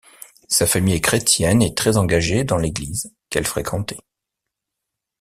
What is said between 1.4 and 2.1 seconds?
et très